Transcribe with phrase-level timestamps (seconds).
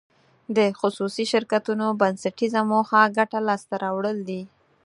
[0.57, 4.41] د خصوصي شرکتونو بنسټیزه موخه ګټه لاس ته راوړل دي.